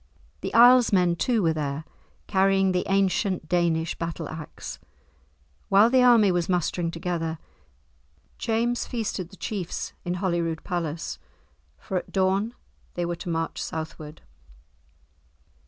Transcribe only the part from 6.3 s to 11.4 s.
was mustering together, James feasted the chiefs in Holyrood Palace,